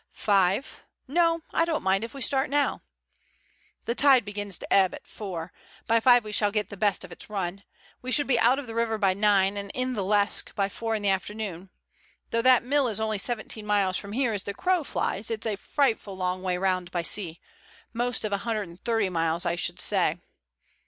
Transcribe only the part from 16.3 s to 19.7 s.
way round by sea, most of 130 miles, I